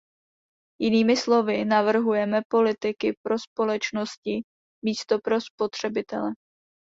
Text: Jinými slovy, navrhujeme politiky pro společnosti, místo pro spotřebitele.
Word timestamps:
Jinými 0.81 1.17
slovy, 1.17 1.65
navrhujeme 1.65 2.41
politiky 2.49 3.13
pro 3.23 3.39
společnosti, 3.39 4.41
místo 4.85 5.17
pro 5.23 5.41
spotřebitele. 5.41 6.31